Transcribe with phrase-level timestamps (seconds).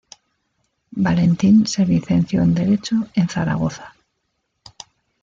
[1.05, 3.93] Valentín se licenció en Derecho en Zaragoza.